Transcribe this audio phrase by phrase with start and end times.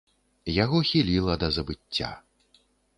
[0.63, 2.13] Яго хіліла да забыцця.